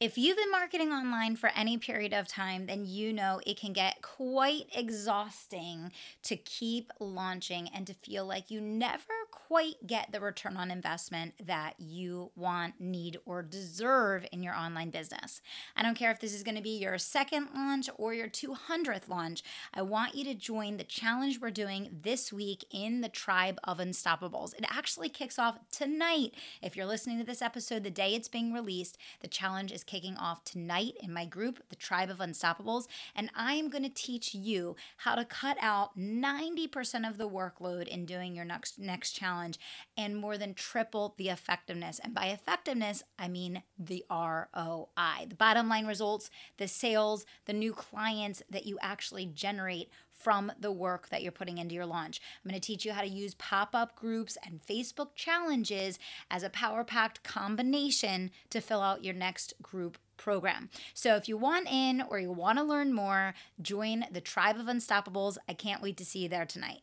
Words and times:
If 0.00 0.18
you've 0.18 0.36
been 0.36 0.50
marketing 0.50 0.90
online 0.90 1.36
for 1.36 1.50
any 1.54 1.78
period 1.78 2.12
of 2.12 2.26
time, 2.26 2.66
then 2.66 2.84
you 2.84 3.12
know 3.12 3.40
it 3.46 3.56
can 3.56 3.72
get 3.72 4.02
quite 4.02 4.66
exhausting 4.74 5.92
to 6.24 6.36
keep 6.36 6.92
launching 6.98 7.68
and 7.72 7.86
to 7.86 7.94
feel 7.94 8.26
like 8.26 8.50
you 8.50 8.60
never 8.60 9.14
quite 9.48 9.86
get 9.86 10.10
the 10.10 10.20
return 10.20 10.56
on 10.56 10.70
investment 10.70 11.34
that 11.44 11.74
you 11.78 12.30
want, 12.34 12.80
need, 12.80 13.18
or 13.26 13.42
deserve 13.42 14.26
in 14.32 14.42
your 14.42 14.54
online 14.54 14.90
business. 14.90 15.42
I 15.76 15.82
don't 15.82 15.96
care 15.96 16.10
if 16.10 16.20
this 16.20 16.32
is 16.32 16.42
going 16.42 16.56
to 16.56 16.62
be 16.62 16.78
your 16.78 16.96
second 16.96 17.48
launch 17.54 17.90
or 17.96 18.14
your 18.14 18.28
200th 18.28 19.08
launch. 19.08 19.42
I 19.74 19.82
want 19.82 20.14
you 20.14 20.24
to 20.24 20.34
join 20.34 20.78
the 20.78 20.84
challenge 20.84 21.40
we're 21.40 21.50
doing 21.50 21.98
this 22.02 22.32
week 22.32 22.64
in 22.70 23.02
the 23.02 23.08
Tribe 23.08 23.58
of 23.64 23.78
Unstoppables. 23.78 24.54
It 24.54 24.64
actually 24.70 25.10
kicks 25.10 25.38
off 25.38 25.58
tonight. 25.70 26.32
If 26.62 26.74
you're 26.74 26.86
listening 26.86 27.18
to 27.18 27.24
this 27.24 27.42
episode 27.42 27.84
the 27.84 27.90
day 27.90 28.14
it's 28.14 28.28
being 28.28 28.52
released, 28.52 28.96
the 29.20 29.28
challenge 29.28 29.72
is 29.72 29.84
kicking 29.84 30.16
off 30.16 30.44
tonight 30.44 30.94
in 31.02 31.12
my 31.12 31.26
group, 31.26 31.62
the 31.68 31.76
Tribe 31.76 32.08
of 32.08 32.18
Unstoppables, 32.18 32.86
and 33.14 33.30
I 33.36 33.54
am 33.54 33.68
going 33.68 33.84
to 33.84 33.90
teach 33.90 34.34
you 34.34 34.76
how 34.98 35.14
to 35.14 35.24
cut 35.24 35.58
out 35.60 35.98
90% 35.98 37.08
of 37.08 37.18
the 37.18 37.28
workload 37.28 37.88
in 37.88 38.06
doing 38.06 38.34
your 38.34 38.44
next 38.44 38.78
next 38.78 39.12
challenge 39.12 39.33
challenge 39.34 39.58
and 39.96 40.16
more 40.16 40.38
than 40.38 40.54
triple 40.54 41.14
the 41.16 41.28
effectiveness. 41.28 42.00
And 42.02 42.14
by 42.14 42.26
effectiveness, 42.26 43.02
I 43.18 43.28
mean 43.28 43.62
the 43.78 44.04
ROI, 44.10 45.26
the 45.28 45.34
bottom 45.36 45.68
line 45.68 45.86
results, 45.86 46.30
the 46.56 46.68
sales, 46.68 47.24
the 47.46 47.52
new 47.52 47.72
clients 47.72 48.42
that 48.50 48.66
you 48.66 48.78
actually 48.80 49.26
generate 49.26 49.88
from 50.12 50.52
the 50.58 50.72
work 50.72 51.08
that 51.08 51.22
you're 51.22 51.32
putting 51.32 51.58
into 51.58 51.74
your 51.74 51.86
launch. 51.86 52.20
I'm 52.44 52.50
going 52.50 52.60
to 52.60 52.66
teach 52.66 52.84
you 52.84 52.92
how 52.92 53.02
to 53.02 53.08
use 53.08 53.34
pop 53.34 53.74
up 53.74 53.96
groups 53.96 54.38
and 54.44 54.62
Facebook 54.62 55.14
challenges 55.14 55.98
as 56.30 56.42
a 56.42 56.50
power 56.50 56.84
packed 56.84 57.22
combination 57.24 58.30
to 58.50 58.60
fill 58.60 58.80
out 58.80 59.04
your 59.04 59.14
next 59.14 59.54
group 59.60 59.98
program. 60.16 60.70
So 60.94 61.16
if 61.16 61.28
you 61.28 61.36
want 61.36 61.68
in 61.70 62.00
or 62.08 62.20
you 62.20 62.30
want 62.30 62.58
to 62.58 62.64
learn 62.64 62.94
more, 62.94 63.34
join 63.60 64.06
the 64.10 64.20
Tribe 64.20 64.56
of 64.56 64.66
Unstoppables. 64.66 65.36
I 65.48 65.52
can't 65.52 65.82
wait 65.82 65.96
to 65.96 66.04
see 66.04 66.20
you 66.20 66.28
there 66.28 66.46
tonight. 66.46 66.82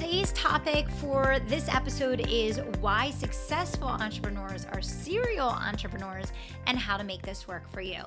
topic 0.63 0.87
for 0.99 1.39
this 1.47 1.67
episode 1.69 2.23
is 2.29 2.59
why 2.81 3.09
successful 3.09 3.87
entrepreneurs 3.87 4.67
are 4.71 4.81
serial 4.81 5.47
entrepreneurs 5.47 6.31
and 6.67 6.77
how 6.77 6.97
to 6.97 7.03
make 7.03 7.23
this 7.23 7.47
work 7.47 7.67
for 7.71 7.81
you. 7.81 8.03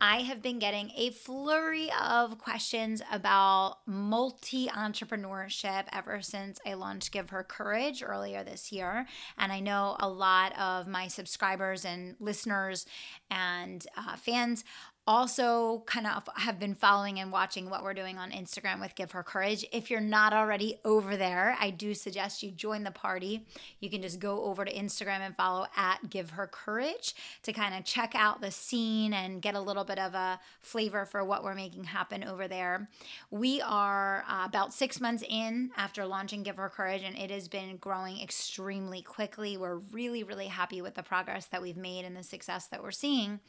I 0.00 0.18
have 0.18 0.40
been 0.40 0.60
getting 0.60 0.92
a 0.96 1.10
flurry 1.10 1.90
of 2.00 2.38
questions 2.38 3.02
about 3.10 3.78
multi 3.84 4.68
entrepreneurship 4.68 5.86
ever 5.92 6.22
since 6.22 6.60
I 6.64 6.74
launched 6.74 7.10
Give 7.10 7.30
Her 7.30 7.42
Courage 7.42 8.04
earlier 8.06 8.44
this 8.44 8.70
year. 8.70 9.06
And 9.36 9.50
I 9.50 9.58
know 9.58 9.96
a 9.98 10.08
lot 10.08 10.56
of 10.56 10.86
my 10.86 11.08
subscribers 11.08 11.84
and 11.84 12.14
listeners 12.20 12.86
and 13.28 13.84
uh, 13.96 14.14
fans 14.14 14.62
also 15.08 15.82
kind 15.86 16.06
of 16.06 16.28
have 16.36 16.60
been 16.60 16.74
following 16.74 17.18
and 17.18 17.32
watching 17.32 17.70
what 17.70 17.82
we're 17.82 17.94
doing 17.94 18.18
on 18.18 18.30
Instagram 18.30 18.78
with 18.78 18.94
Give 18.94 19.10
Her 19.10 19.22
Courage. 19.22 19.64
If 19.72 19.90
you're 19.90 20.00
not 20.00 20.34
already 20.34 20.78
over 20.84 21.16
there, 21.16 21.56
I 21.58 21.70
do 21.70 21.94
suggest 21.94 22.42
you 22.42 22.50
join 22.50 22.84
the 22.84 22.90
party. 22.90 23.46
You 23.80 23.88
can 23.88 24.02
just 24.02 24.20
go 24.20 24.44
over 24.44 24.66
to 24.66 24.72
Instagram 24.72 25.20
and 25.20 25.34
follow 25.34 25.66
at 25.74 26.10
Give 26.10 26.28
Her 26.32 26.46
Courage 26.46 27.14
to 27.44 27.54
kind 27.54 27.74
of 27.74 27.86
check 27.86 28.12
out 28.14 28.42
the 28.42 28.50
scene 28.50 29.14
and 29.14 29.40
get 29.40 29.54
a 29.54 29.60
little 29.60 29.82
bit 29.82 29.98
of 29.98 30.12
a 30.12 30.38
flavor 30.60 31.06
for 31.06 31.24
what 31.24 31.42
we're 31.42 31.54
making 31.54 31.84
happen 31.84 32.22
over 32.22 32.46
there. 32.46 32.90
We 33.30 33.62
are 33.62 34.26
uh, 34.28 34.44
about 34.44 34.74
six 34.74 35.00
months 35.00 35.24
in 35.26 35.70
after 35.78 36.04
launching 36.04 36.42
Give 36.42 36.56
Her 36.56 36.68
Courage, 36.68 37.02
and 37.02 37.16
it 37.16 37.30
has 37.30 37.48
been 37.48 37.78
growing 37.78 38.20
extremely 38.20 39.00
quickly. 39.00 39.56
We're 39.56 39.76
really, 39.76 40.22
really 40.22 40.48
happy 40.48 40.82
with 40.82 40.96
the 40.96 41.02
progress 41.02 41.46
that 41.46 41.62
we've 41.62 41.78
made 41.78 42.04
and 42.04 42.14
the 42.14 42.22
success 42.22 42.66
that 42.66 42.82
we're 42.82 42.90
seeing. 42.90 43.40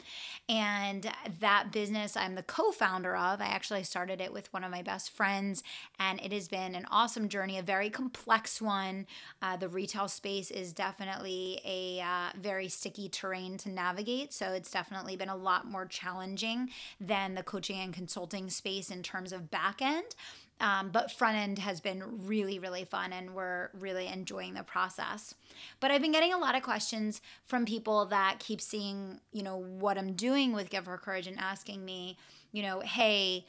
And 0.48 1.12
that 1.42 1.49
that 1.50 1.72
business 1.72 2.16
I'm 2.16 2.36
the 2.36 2.44
co 2.44 2.72
founder 2.72 3.16
of. 3.16 3.42
I 3.42 3.48
actually 3.48 3.84
started 3.84 4.22
it 4.22 4.32
with 4.32 4.54
one 4.54 4.64
of 4.64 4.70
my 4.70 4.84
best 4.84 5.10
friends, 5.10 5.64
and 6.00 6.22
it 6.22 6.32
has 6.32 6.48
been 6.48 6.76
an 6.76 6.86
awesome 6.92 7.28
journey, 7.28 7.58
a 7.58 7.64
very 7.64 7.90
complex 7.90 8.62
one. 8.62 9.08
Uh, 9.42 9.58
the 9.58 9.68
retail 9.68 10.08
space 10.08 10.52
is 10.52 10.74
definitely 10.74 11.60
a 11.66 12.02
uh, 12.02 12.30
very 12.40 12.70
sticky 12.70 13.10
terrain 13.10 13.58
to 13.58 13.70
navigate. 13.70 14.32
So 14.32 14.52
it's 14.52 14.70
definitely 14.70 15.16
been 15.16 15.30
a 15.30 15.36
lot 15.36 15.66
more 15.66 15.88
challenging 15.88 16.70
than 17.02 17.34
the 17.34 17.42
coaching 17.42 17.80
and 17.80 17.96
consulting 17.96 18.52
space 18.52 18.92
in 18.92 19.02
terms 19.02 19.34
of 19.34 19.50
back 19.50 19.82
end. 19.82 20.14
Um, 20.62 20.90
but 20.90 21.12
front 21.12 21.38
end 21.38 21.60
has 21.60 21.80
been 21.80 22.28
really, 22.28 22.60
really 22.60 22.84
fun 22.84 23.14
and 23.14 23.34
we're 23.34 23.70
really 23.80 24.08
enjoying 24.08 24.54
the 24.54 24.64
process. 24.64 25.34
But 25.80 25.92
I've 25.92 26.02
been 26.02 26.12
getting 26.12 26.34
a 26.34 26.38
lot 26.38 26.56
of 26.56 26.64
questions 26.64 27.22
from 27.46 27.66
people 27.66 28.06
that 28.08 28.40
keep 28.40 28.60
seeing, 28.60 29.22
you 29.32 29.42
know, 29.42 29.58
what 29.58 29.98
I'm 29.98 30.14
doing 30.14 30.54
with 30.54 30.70
Give 30.70 30.86
Her 30.86 30.98
Courage 30.98 31.28
and 31.28 31.40
asking 31.40 31.86
me, 31.86 32.18
you 32.52 32.62
know, 32.62 32.82
hey, 32.82 33.46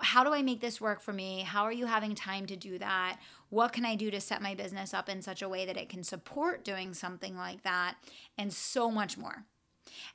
how 0.00 0.24
do 0.24 0.32
I 0.32 0.42
make 0.42 0.60
this 0.60 0.80
work 0.80 1.00
for 1.00 1.12
me? 1.12 1.40
How 1.40 1.64
are 1.64 1.72
you 1.72 1.86
having 1.86 2.14
time 2.14 2.46
to 2.46 2.56
do 2.56 2.78
that? 2.78 3.18
What 3.50 3.72
can 3.72 3.84
I 3.84 3.94
do 3.94 4.10
to 4.10 4.20
set 4.20 4.42
my 4.42 4.54
business 4.54 4.94
up 4.94 5.08
in 5.08 5.22
such 5.22 5.42
a 5.42 5.48
way 5.48 5.66
that 5.66 5.76
it 5.76 5.88
can 5.88 6.02
support 6.02 6.64
doing 6.64 6.94
something 6.94 7.36
like 7.36 7.62
that? 7.62 7.96
And 8.38 8.52
so 8.52 8.90
much 8.90 9.18
more. 9.18 9.44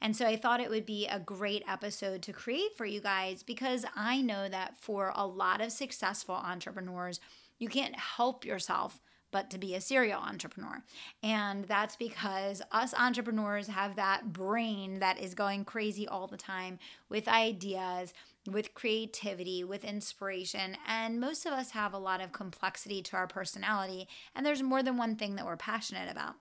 And 0.01 0.15
so 0.15 0.25
I 0.25 0.35
thought 0.35 0.59
it 0.59 0.69
would 0.69 0.85
be 0.85 1.07
a 1.07 1.19
great 1.19 1.63
episode 1.67 2.21
to 2.23 2.33
create 2.33 2.75
for 2.75 2.85
you 2.85 3.01
guys 3.01 3.43
because 3.43 3.85
I 3.95 4.21
know 4.21 4.49
that 4.49 4.77
for 4.77 5.11
a 5.15 5.25
lot 5.25 5.61
of 5.61 5.71
successful 5.71 6.35
entrepreneurs, 6.35 7.19
you 7.57 7.67
can't 7.67 7.95
help 7.95 8.45
yourself 8.45 8.99
but 9.31 9.49
to 9.51 9.57
be 9.57 9.75
a 9.75 9.81
serial 9.81 10.21
entrepreneur. 10.21 10.83
And 11.21 11.65
that's 11.65 11.95
because 11.95 12.61
us 12.71 12.93
entrepreneurs 12.93 13.67
have 13.67 13.95
that 13.95 14.33
brain 14.33 14.99
that 14.99 15.19
is 15.19 15.35
going 15.35 15.65
crazy 15.65 16.07
all 16.07 16.27
the 16.27 16.37
time 16.37 16.79
with 17.09 17.27
ideas, 17.27 18.13
with 18.49 18.73
creativity, 18.73 19.63
with 19.63 19.83
inspiration. 19.83 20.77
And 20.87 21.19
most 21.19 21.45
of 21.45 21.53
us 21.53 21.71
have 21.71 21.93
a 21.93 21.99
lot 21.99 22.21
of 22.21 22.31
complexity 22.31 23.01
to 23.03 23.17
our 23.17 23.27
personality, 23.27 24.07
and 24.35 24.45
there's 24.45 24.63
more 24.63 24.83
than 24.83 24.97
one 24.97 25.15
thing 25.15 25.35
that 25.35 25.45
we're 25.45 25.57
passionate 25.57 26.09
about. 26.09 26.35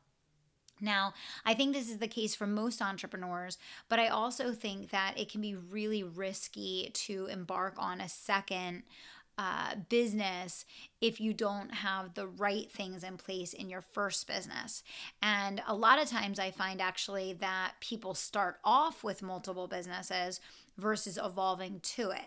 Now, 0.81 1.15
I 1.45 1.55
think 1.55 1.75
this 1.75 1.91
is 1.91 1.99
the 1.99 2.09
case 2.09 2.35
for 2.35 2.47
most 2.47 2.81
entrepreneurs, 2.81 3.59
but 3.89 3.99
I 3.99 4.09
also 4.09 4.53
think 4.53 4.91
that 4.91 5.15
it 5.17 5.31
can 5.31 5.41
be 5.41 5.55
really 5.55 6.03
risky 6.03 6.91
to 6.95 7.27
embark 7.27 7.75
on 7.79 8.01
a 8.01 8.09
second 8.09 8.85
uh, 9.39 9.77
business 9.89 10.65
if 11.01 11.21
you 11.21 11.33
don't 11.33 11.73
have 11.73 12.15
the 12.15 12.27
right 12.27 12.71
things 12.73 13.05
in 13.05 13.17
place 13.17 13.53
in 13.53 13.71
your 13.71 13.81
first 13.81 14.27
business. 14.27 14.83
And 15.23 15.63
a 15.67 15.75
lot 15.75 16.03
of 16.03 16.09
times 16.09 16.41
I 16.41 16.51
find 16.51 16.81
actually 16.81 17.35
that 17.35 17.75
people 17.81 18.15
start 18.15 18.59
off 18.65 19.05
with 19.05 19.23
multiple 19.23 19.69
businesses 19.69 20.41
versus 20.77 21.19
evolving 21.23 21.79
to 21.81 22.11
it. 22.11 22.27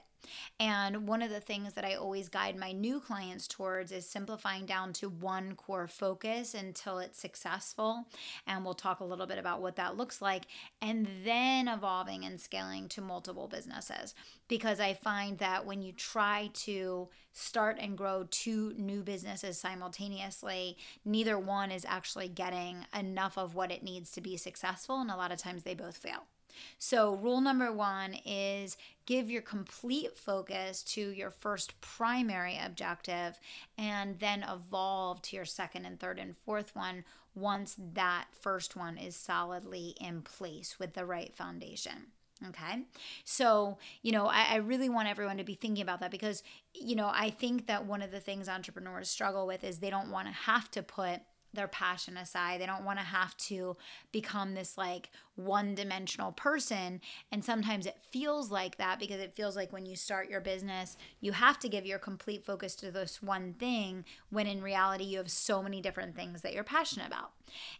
And 0.60 1.08
one 1.08 1.22
of 1.22 1.30
the 1.30 1.40
things 1.40 1.74
that 1.74 1.86
I 1.86 1.96
always 1.96 2.30
guide 2.30 2.56
my 2.56 2.72
new 2.72 3.00
clients 3.00 3.48
towards 3.48 3.92
is 3.92 4.08
simplifying 4.08 4.66
down 4.66 4.94
to 4.94 5.10
one 5.10 5.56
core 5.56 5.88
focus 5.88 6.54
until 6.54 7.00
it's 7.00 7.20
successful. 7.20 8.06
And 8.46 8.64
we'll 8.64 8.74
talk 8.74 9.00
a 9.00 9.06
little 9.06 9.26
bit 9.26 9.38
about 9.38 9.62
what 9.62 9.76
that 9.78 9.98
looks 9.98 10.22
like, 10.22 10.44
and 10.82 11.08
then 11.24 11.68
evolving 11.68 12.26
and 12.26 12.40
scaling 12.40 12.88
to 12.90 13.02
multiple 13.02 13.48
businesses. 13.48 14.14
Because 14.48 14.80
I 14.80 14.94
find 14.94 15.38
that 15.40 15.66
when 15.66 15.82
you 15.82 15.92
try 15.94 16.50
to 16.54 17.10
start 17.32 17.78
and 17.80 17.98
grow 17.98 18.28
two 18.30 18.74
new 18.78 19.04
businesses 19.04 19.58
simultaneously, 19.58 20.78
neither 21.06 21.40
one 21.40 21.72
is 21.72 21.86
actually 21.88 22.28
getting 22.28 22.86
enough 22.98 23.38
of 23.38 23.56
what 23.56 23.72
it 23.72 23.84
needs 23.84 24.12
to 24.12 24.22
be 24.22 24.38
successful. 24.38 25.00
And 25.00 25.10
a 25.10 25.16
lot 25.16 25.32
of 25.32 25.40
times 25.40 25.64
they 25.64 25.74
both 25.74 25.98
fail. 25.98 26.28
So, 26.78 27.16
rule 27.16 27.42
number 27.42 27.72
one 27.72 28.16
is 28.26 28.78
give 29.06 29.30
your 29.30 29.42
complete 29.42 30.18
focus 30.18 30.84
to 30.84 31.10
your 31.10 31.30
first 31.30 31.80
primary 31.82 32.60
objective 32.64 33.40
and 33.78 34.20
then 34.20 34.44
evolve 34.44 35.22
to 35.24 35.36
your 35.36 35.46
second 35.46 35.86
and 35.86 36.00
third 36.00 36.20
and 36.20 36.36
fourth 36.38 36.76
one 36.76 37.04
once 37.34 37.76
that 37.94 38.26
first 38.40 38.76
one 38.76 38.98
is 38.98 39.16
solidly 39.16 39.96
in 40.00 40.22
place 40.22 40.78
with 40.80 40.94
the 40.94 41.06
right 41.06 41.34
foundation. 41.36 42.08
Okay. 42.50 42.82
So, 43.24 43.78
you 44.02 44.12
know, 44.12 44.26
I, 44.26 44.46
I, 44.54 44.56
really 44.56 44.90
want 44.90 45.08
everyone 45.08 45.38
to 45.38 45.44
be 45.44 45.54
thinking 45.54 45.84
about 45.84 46.00
that 46.00 46.10
because, 46.10 46.42
you 46.74 46.96
know, 46.96 47.12
I 47.14 47.30
think 47.30 47.68
that 47.68 47.86
one 47.86 48.02
of 48.02 48.10
the 48.10 48.20
things 48.20 48.50
entrepreneurs 48.50 49.10
struggle 49.10 49.46
with 49.46 49.64
is 49.64 49.78
they 49.78 49.92
don't 49.92 50.10
want 50.10 50.28
to 50.28 50.34
have 50.34 50.72
to 50.72 50.82
put 50.82 51.22
their 51.54 51.68
passion 51.68 52.18
aside. 52.18 52.62
They 52.62 52.66
don't 52.66 52.86
want 52.86 53.00
to 53.00 53.06
have 53.06 53.36
to 53.38 53.76
become 54.12 54.54
this 54.54 54.78
like 54.78 55.10
one 55.36 55.76
dimensional 55.76 56.32
person. 56.32 57.02
And 57.32 57.44
sometimes 57.44 57.86
it 57.86 57.98
feels 58.12 58.52
like 58.52 58.78
that 58.78 59.00
because 59.00 59.20
it 59.20 59.36
feels 59.36 59.56
like 59.56 59.74
when 59.74 59.86
you 59.86 59.96
start 59.96 60.30
your 60.30 60.42
business, 60.42 60.98
you 61.20 61.32
have 61.34 61.60
to 61.60 61.70
give 61.70 61.86
your 61.86 62.00
complete 62.00 62.46
focus 62.46 62.76
to 62.78 62.92
this 62.92 63.22
one 63.22 63.54
thing 63.54 64.06
when 64.30 64.48
in 64.48 64.62
reality, 64.62 65.04
you 65.04 65.18
have 65.18 65.32
so 65.32 65.62
many 65.62 65.82
different 65.82 66.16
things 66.16 66.42
that 66.42 66.54
you're 66.54 66.64
passionate 66.64 67.08
about. 67.08 67.32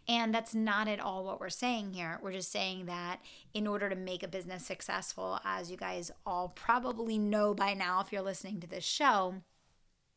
And 0.06 0.34
that's 0.34 0.54
not 0.54 0.88
at 0.88 1.00
all 1.00 1.24
what 1.24 1.40
we're 1.40 1.48
saying 1.48 1.94
here. 1.94 2.18
We're 2.22 2.32
just 2.32 2.52
saying 2.52 2.86
that 2.86 3.20
in 3.54 3.66
order 3.66 3.88
to 3.88 3.96
make 3.96 4.22
a 4.22 4.28
business 4.28 4.66
successful, 4.66 5.40
as 5.44 5.70
you 5.70 5.76
guys 5.76 6.10
all 6.26 6.48
probably 6.48 7.18
know 7.18 7.54
by 7.54 7.74
now 7.74 8.00
if 8.00 8.12
you're 8.12 8.22
listening 8.22 8.60
to 8.60 8.66
this 8.66 8.84
show, 8.84 9.36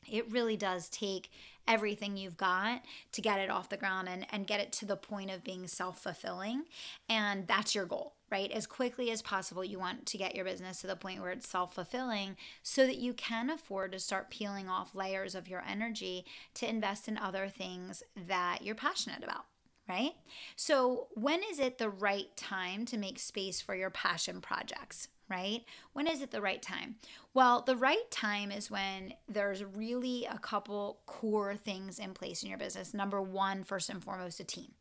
it 0.10 0.30
really 0.32 0.58
does 0.58 0.90
take 0.90 1.32
everything 1.68 2.18
you've 2.18 2.38
got 2.38 2.82
to 3.12 3.22
get 3.22 3.40
it 3.40 3.50
off 3.50 3.70
the 3.70 3.78
ground 3.78 4.08
and, 4.10 4.26
and 4.32 4.48
get 4.48 4.60
it 4.60 4.72
to 4.74 4.86
the 4.86 4.96
point 4.96 5.32
of 5.32 5.44
being 5.44 5.68
self 5.68 6.00
fulfilling. 6.00 6.64
And 7.10 7.48
that's 7.48 7.76
your 7.76 7.86
goal, 7.86 8.14
right? 8.32 8.52
As 8.52 8.68
quickly 8.68 9.12
as 9.12 9.22
possible, 9.22 9.64
you 9.64 9.80
want 9.80 10.06
to 10.06 10.18
get 10.18 10.36
your 10.36 10.46
business 10.46 10.82
to 10.82 10.88
the 10.88 10.96
point 10.96 11.22
where 11.22 11.32
it's 11.32 11.48
self 11.48 11.74
fulfilling 11.76 12.38
so 12.64 12.86
that 12.86 12.98
you 12.98 13.14
can 13.14 13.50
afford 13.50 13.92
to 13.92 14.00
start 14.00 14.30
peeling 14.30 14.70
off 14.70 14.96
layers 14.96 15.36
of 15.36 15.48
your 15.48 15.64
energy 15.68 16.26
to 16.56 16.70
invest 16.70 17.08
in 17.08 17.18
other 17.18 17.48
things 17.48 18.04
that 18.16 18.60
you're 18.62 18.76
passionate 18.76 19.24
about 19.24 19.46
right? 19.88 20.14
So, 20.56 21.10
when 21.14 21.42
is 21.44 21.60
it 21.60 21.78
the 21.78 21.90
right 21.90 22.36
time 22.36 22.86
to 22.86 22.98
make 22.98 23.20
space 23.20 23.62
for 23.62 23.76
your 23.76 23.92
passion 23.92 24.42
projects? 24.42 25.10
Right? 25.30 25.64
When 25.94 26.08
is 26.08 26.22
it 26.22 26.32
the 26.32 26.42
right 26.42 26.62
time? 26.62 26.96
Well, 27.34 27.62
the 27.62 27.76
right 27.76 28.10
time 28.12 28.52
is 28.52 28.72
when 28.72 29.14
there's 29.28 29.64
really 29.64 30.26
a 30.26 30.38
couple 30.38 31.00
core 31.06 31.56
things 31.56 32.00
in 32.00 32.14
place 32.14 32.44
in 32.44 32.50
your 32.50 32.58
business. 32.58 32.94
Number 32.94 33.22
one, 33.22 33.64
first 33.64 33.90
and 33.90 34.04
foremost, 34.04 34.40
a 34.40 34.44
team. 34.44 34.72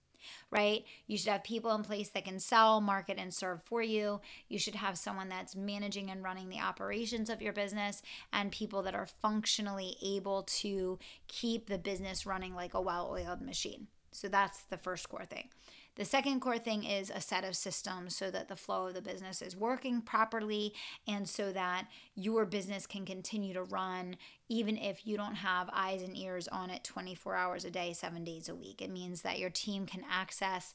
Right? 0.51 0.85
You 1.07 1.19
should 1.19 1.33
have 1.33 1.45
people 1.45 1.75
in 1.75 1.83
place 1.83 2.09
that 2.11 2.25
can 2.25 2.41
sell, 2.41 2.81
market, 2.81 3.19
and 3.19 3.33
serve 3.35 3.63
for 3.63 3.83
you. 3.83 4.23
You 4.49 4.59
should 4.59 4.75
have 4.75 4.97
someone 4.97 5.29
that's 5.29 5.55
managing 5.55 6.11
and 6.11 6.25
running 6.25 6.49
the 6.49 6.61
operations 6.61 7.29
of 7.29 7.43
your 7.43 7.53
business 7.53 8.01
and 8.33 8.51
people 8.51 8.83
that 8.85 8.95
are 8.95 9.07
functionally 9.21 9.99
able 10.03 10.45
to 10.45 10.99
keep 11.29 11.69
the 11.69 11.77
business 11.77 12.25
running 12.25 12.55
like 12.55 12.73
a 12.73 12.81
well 12.81 13.11
oiled 13.13 13.43
machine. 13.43 13.89
So 14.13 14.29
that's 14.29 14.63
the 14.63 14.79
first 14.79 15.09
core 15.11 15.27
thing. 15.27 15.51
The 15.97 16.05
second 16.05 16.41
core 16.41 16.59
thing 16.59 16.83
is 16.83 17.11
a 17.15 17.21
set 17.21 17.45
of 17.45 17.55
systems 17.55 18.17
so 18.17 18.31
that 18.31 18.49
the 18.49 18.57
flow 18.57 18.89
of 18.89 18.95
the 18.95 19.03
business 19.03 19.41
is 19.41 19.57
working 19.57 20.01
properly 20.01 20.75
and 21.07 21.29
so 21.29 21.53
that 21.53 21.87
your 22.17 22.45
business 22.45 22.87
can 22.87 23.05
continue 23.05 23.55
to 23.55 23.63
run 23.63 24.17
even 24.49 24.77
if 24.77 25.07
you 25.07 25.17
don't 25.17 25.37
have 25.37 25.71
eyes 25.73 26.03
and 26.03 26.17
ears 26.17 26.49
on 26.49 26.71
it 26.71 26.83
24 26.83 27.37
hours 27.37 27.65
a 27.65 27.71
day, 27.71 27.93
seven 27.93 28.25
days 28.25 28.49
a 28.49 28.55
week. 28.55 28.83
It 28.83 28.91
means 28.91 29.23
that 29.23 29.39
your 29.39 29.51
team 29.51 29.87
can 29.87 30.03
access 30.11 30.75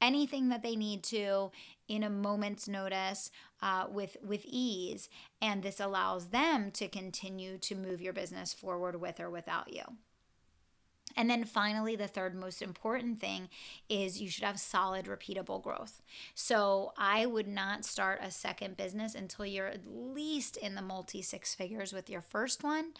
anything 0.00 0.48
that 0.48 0.62
they 0.62 0.76
need 0.76 1.02
to 1.02 1.50
in 1.88 2.02
a 2.02 2.10
moment's 2.10 2.66
notice 2.66 3.30
uh, 3.62 3.86
with 3.90 4.16
with 4.22 4.42
ease 4.44 5.08
and 5.40 5.62
this 5.62 5.80
allows 5.80 6.28
them 6.28 6.70
to 6.70 6.88
continue 6.88 7.56
to 7.58 7.74
move 7.74 8.02
your 8.02 8.12
business 8.12 8.52
forward 8.52 9.00
with 9.00 9.20
or 9.20 9.30
without 9.30 9.72
you 9.72 9.82
and 11.16 11.30
then 11.30 11.44
finally, 11.44 11.96
the 11.96 12.08
third 12.08 12.34
most 12.34 12.60
important 12.60 13.20
thing 13.20 13.48
is 13.88 14.20
you 14.20 14.28
should 14.28 14.44
have 14.44 14.58
solid, 14.58 15.06
repeatable 15.06 15.62
growth. 15.62 16.02
So 16.34 16.92
I 16.98 17.26
would 17.26 17.46
not 17.46 17.84
start 17.84 18.20
a 18.22 18.30
second 18.30 18.76
business 18.76 19.14
until 19.14 19.46
you're 19.46 19.68
at 19.68 19.86
least 19.86 20.56
in 20.56 20.74
the 20.74 20.82
multi 20.82 21.22
six 21.22 21.54
figures 21.54 21.92
with 21.92 22.10
your 22.10 22.20
first 22.20 22.64
one, 22.64 22.92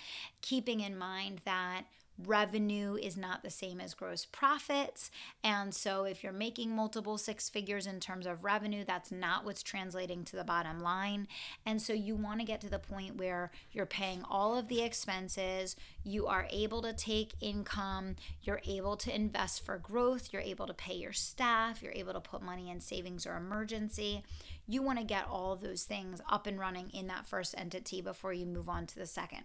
keeping 0.42 0.80
in 0.80 0.96
mind 0.96 1.40
that 1.44 1.84
revenue 2.18 2.96
is 2.96 3.16
not 3.16 3.42
the 3.42 3.50
same 3.50 3.80
as 3.80 3.94
gross 3.94 4.24
profits. 4.24 5.10
And 5.42 5.74
so, 5.74 6.04
if 6.04 6.22
you're 6.22 6.32
making 6.32 6.74
multiple 6.74 7.18
six 7.18 7.48
figures 7.48 7.86
in 7.86 8.00
terms 8.00 8.26
of 8.26 8.44
revenue, 8.44 8.84
that's 8.86 9.10
not 9.10 9.44
what's 9.44 9.62
translating 9.62 10.24
to 10.24 10.36
the 10.36 10.44
bottom 10.44 10.80
line. 10.80 11.26
And 11.66 11.80
so, 11.80 11.92
you 11.92 12.14
want 12.14 12.40
to 12.40 12.46
get 12.46 12.60
to 12.62 12.70
the 12.70 12.78
point 12.78 13.16
where 13.16 13.50
you're 13.72 13.86
paying 13.86 14.22
all 14.28 14.56
of 14.56 14.68
the 14.68 14.82
expenses, 14.82 15.76
you 16.04 16.26
are 16.26 16.46
able 16.50 16.82
to 16.82 16.92
take 16.92 17.32
income, 17.40 18.16
you're 18.42 18.62
able 18.64 18.96
to 18.98 19.14
invest 19.14 19.64
for 19.64 19.78
growth, 19.78 20.32
you're 20.32 20.42
able 20.42 20.66
to 20.66 20.74
pay 20.74 20.94
your 20.94 21.12
staff, 21.12 21.82
you're 21.82 21.92
able 21.92 22.12
to 22.12 22.20
put 22.20 22.42
money 22.42 22.70
in 22.70 22.80
savings 22.80 23.26
or 23.26 23.36
emergency. 23.36 24.22
You 24.66 24.82
want 24.82 24.98
to 24.98 25.04
get 25.04 25.26
all 25.28 25.56
those 25.56 25.82
things 25.82 26.20
up 26.28 26.46
and 26.46 26.58
running 26.58 26.90
in 26.90 27.06
that 27.08 27.26
first 27.26 27.54
entity 27.58 28.00
before 28.00 28.32
you 28.32 28.46
move 28.46 28.68
on 28.68 28.86
to 28.86 28.98
the 28.98 29.06
second. 29.06 29.44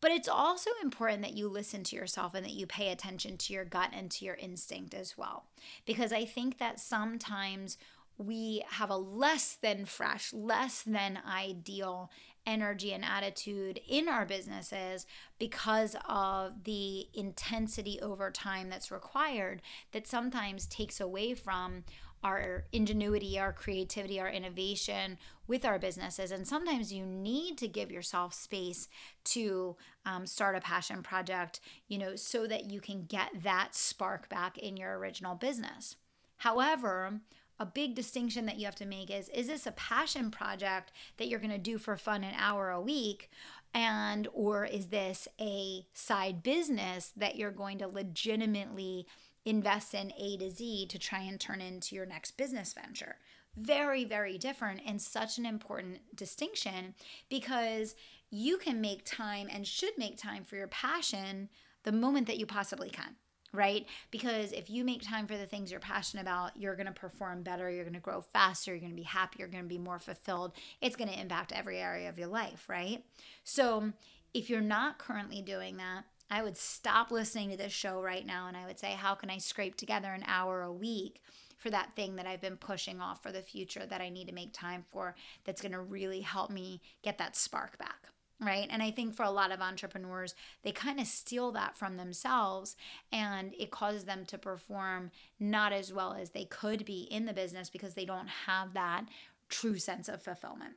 But 0.00 0.12
it's 0.12 0.28
also 0.28 0.70
important 0.82 1.22
that 1.22 1.36
you 1.36 1.48
listen 1.48 1.84
to 1.84 1.96
yourself 1.96 2.34
and 2.34 2.44
that 2.44 2.52
you 2.52 2.66
pay 2.66 2.90
attention 2.90 3.36
to 3.38 3.52
your 3.52 3.64
gut 3.64 3.90
and 3.92 4.10
to 4.12 4.24
your 4.24 4.36
instinct 4.36 4.94
as 4.94 5.18
well. 5.18 5.44
Because 5.84 6.12
I 6.12 6.24
think 6.24 6.58
that 6.58 6.80
sometimes 6.80 7.76
we 8.16 8.62
have 8.68 8.90
a 8.90 8.96
less 8.96 9.56
than 9.60 9.84
fresh, 9.84 10.32
less 10.32 10.82
than 10.82 11.18
ideal 11.26 12.10
energy 12.46 12.92
and 12.92 13.04
attitude 13.04 13.80
in 13.88 14.08
our 14.08 14.24
businesses 14.24 15.06
because 15.38 15.96
of 16.08 16.64
the 16.64 17.06
intensity 17.14 18.00
over 18.00 18.30
time 18.30 18.68
that's 18.68 18.90
required 18.90 19.62
that 19.92 20.06
sometimes 20.06 20.66
takes 20.66 21.00
away 21.00 21.34
from 21.34 21.84
our 22.22 22.64
ingenuity, 22.72 23.38
our 23.38 23.52
creativity, 23.52 24.20
our 24.20 24.28
innovation 24.28 25.18
with 25.46 25.64
our 25.64 25.78
businesses. 25.78 26.30
And 26.30 26.46
sometimes 26.46 26.92
you 26.92 27.04
need 27.04 27.56
to 27.58 27.68
give 27.68 27.90
yourself 27.90 28.34
space 28.34 28.88
to 29.24 29.76
um, 30.04 30.26
start 30.26 30.56
a 30.56 30.60
passion 30.60 31.02
project, 31.02 31.60
you 31.88 31.98
know, 31.98 32.16
so 32.16 32.46
that 32.46 32.70
you 32.70 32.80
can 32.80 33.04
get 33.04 33.30
that 33.42 33.74
spark 33.74 34.28
back 34.28 34.58
in 34.58 34.76
your 34.76 34.98
original 34.98 35.34
business. 35.34 35.96
However, 36.38 37.20
a 37.58 37.66
big 37.66 37.94
distinction 37.94 38.46
that 38.46 38.58
you 38.58 38.64
have 38.64 38.74
to 38.74 38.86
make 38.86 39.10
is 39.10 39.28
is 39.28 39.48
this 39.48 39.66
a 39.66 39.72
passion 39.72 40.30
project 40.30 40.92
that 41.18 41.28
you're 41.28 41.38
going 41.38 41.50
to 41.50 41.58
do 41.58 41.76
for 41.76 41.94
fun 41.94 42.24
an 42.24 42.34
hour 42.38 42.70
a 42.70 42.80
week 42.80 43.28
and 43.74 44.26
or 44.32 44.64
is 44.64 44.86
this 44.86 45.28
a 45.38 45.86
side 45.92 46.42
business 46.42 47.12
that 47.16 47.36
you're 47.36 47.50
going 47.50 47.78
to 47.78 47.86
legitimately 47.86 49.06
invest 49.44 49.94
in 49.94 50.12
A 50.18 50.36
to 50.38 50.50
Z 50.50 50.86
to 50.86 50.98
try 50.98 51.20
and 51.20 51.40
turn 51.40 51.60
into 51.60 51.94
your 51.94 52.06
next 52.06 52.32
business 52.32 52.72
venture. 52.72 53.16
Very, 53.56 54.04
very 54.04 54.38
different 54.38 54.80
and 54.86 55.00
such 55.00 55.38
an 55.38 55.46
important 55.46 56.00
distinction 56.14 56.94
because 57.28 57.96
you 58.30 58.58
can 58.58 58.80
make 58.80 59.04
time 59.04 59.48
and 59.50 59.66
should 59.66 59.96
make 59.98 60.16
time 60.16 60.44
for 60.44 60.56
your 60.56 60.68
passion 60.68 61.48
the 61.82 61.92
moment 61.92 62.26
that 62.26 62.38
you 62.38 62.46
possibly 62.46 62.90
can, 62.90 63.16
right? 63.52 63.86
Because 64.10 64.52
if 64.52 64.70
you 64.70 64.84
make 64.84 65.02
time 65.02 65.26
for 65.26 65.36
the 65.36 65.46
things 65.46 65.70
you're 65.70 65.80
passionate 65.80 66.22
about, 66.22 66.56
you're 66.56 66.76
going 66.76 66.86
to 66.86 66.92
perform 66.92 67.42
better, 67.42 67.70
you're 67.70 67.84
going 67.84 67.94
to 67.94 68.00
grow 68.00 68.20
faster, 68.20 68.70
you're 68.70 68.80
going 68.80 68.92
to 68.92 68.96
be 68.96 69.02
happier, 69.02 69.46
you're 69.46 69.52
going 69.52 69.64
to 69.64 69.68
be 69.68 69.78
more 69.78 69.98
fulfilled. 69.98 70.52
It's 70.80 70.96
going 70.96 71.10
to 71.10 71.20
impact 71.20 71.52
every 71.52 71.78
area 71.78 72.08
of 72.08 72.18
your 72.18 72.28
life, 72.28 72.68
right? 72.68 73.04
So, 73.42 73.92
if 74.32 74.48
you're 74.48 74.60
not 74.60 74.98
currently 74.98 75.42
doing 75.42 75.76
that, 75.78 76.04
I 76.30 76.42
would 76.42 76.56
stop 76.56 77.10
listening 77.10 77.50
to 77.50 77.56
this 77.56 77.72
show 77.72 78.00
right 78.00 78.24
now 78.24 78.46
and 78.46 78.56
I 78.56 78.66
would 78.66 78.78
say, 78.78 78.92
how 78.92 79.14
can 79.14 79.30
I 79.30 79.38
scrape 79.38 79.76
together 79.76 80.12
an 80.12 80.24
hour 80.26 80.62
a 80.62 80.72
week 80.72 81.20
for 81.58 81.70
that 81.70 81.94
thing 81.96 82.16
that 82.16 82.26
I've 82.26 82.40
been 82.40 82.56
pushing 82.56 83.00
off 83.00 83.22
for 83.22 83.32
the 83.32 83.42
future 83.42 83.84
that 83.84 84.00
I 84.00 84.08
need 84.08 84.28
to 84.28 84.34
make 84.34 84.52
time 84.52 84.84
for 84.90 85.14
that's 85.44 85.60
going 85.60 85.72
to 85.72 85.80
really 85.80 86.20
help 86.20 86.50
me 86.50 86.80
get 87.02 87.18
that 87.18 87.36
spark 87.36 87.76
back? 87.78 88.06
Right. 88.42 88.68
And 88.70 88.82
I 88.82 88.90
think 88.90 89.14
for 89.14 89.24
a 89.24 89.30
lot 89.30 89.52
of 89.52 89.60
entrepreneurs, 89.60 90.34
they 90.62 90.72
kind 90.72 90.98
of 90.98 91.06
steal 91.06 91.52
that 91.52 91.76
from 91.76 91.98
themselves 91.98 92.74
and 93.12 93.52
it 93.58 93.70
causes 93.70 94.04
them 94.04 94.24
to 94.26 94.38
perform 94.38 95.10
not 95.38 95.74
as 95.74 95.92
well 95.92 96.14
as 96.14 96.30
they 96.30 96.46
could 96.46 96.86
be 96.86 97.02
in 97.10 97.26
the 97.26 97.34
business 97.34 97.68
because 97.68 97.92
they 97.92 98.06
don't 98.06 98.28
have 98.46 98.72
that 98.72 99.04
true 99.50 99.76
sense 99.76 100.08
of 100.08 100.22
fulfillment. 100.22 100.76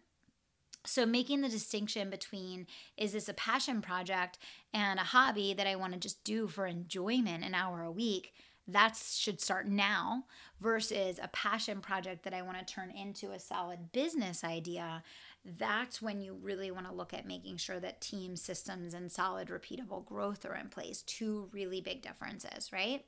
So, 0.85 1.05
making 1.05 1.41
the 1.41 1.49
distinction 1.49 2.09
between 2.09 2.67
is 2.97 3.13
this 3.13 3.29
a 3.29 3.33
passion 3.33 3.81
project 3.81 4.37
and 4.73 4.99
a 4.99 5.03
hobby 5.03 5.53
that 5.53 5.67
I 5.67 5.77
want 5.77 5.93
to 5.93 5.99
just 5.99 6.23
do 6.23 6.47
for 6.47 6.65
enjoyment 6.65 7.43
an 7.43 7.55
hour 7.55 7.83
a 7.83 7.91
week, 7.91 8.33
that 8.67 8.95
should 8.95 9.39
start 9.39 9.67
now, 9.67 10.25
versus 10.59 11.19
a 11.21 11.29
passion 11.29 11.79
project 11.79 12.23
that 12.23 12.33
I 12.33 12.41
want 12.41 12.59
to 12.59 12.73
turn 12.73 12.91
into 12.91 13.31
a 13.31 13.39
solid 13.39 13.91
business 13.93 14.43
idea. 14.43 15.03
That's 15.45 16.01
when 16.01 16.21
you 16.21 16.37
really 16.41 16.71
want 16.71 16.87
to 16.87 16.93
look 16.93 17.13
at 17.13 17.25
making 17.25 17.57
sure 17.57 17.79
that 17.79 18.01
team 18.01 18.35
systems 18.35 18.93
and 18.93 19.11
solid, 19.11 19.49
repeatable 19.49 20.05
growth 20.05 20.45
are 20.45 20.55
in 20.55 20.69
place. 20.69 21.01
Two 21.01 21.49
really 21.51 21.81
big 21.81 22.01
differences, 22.01 22.71
right? 22.71 23.05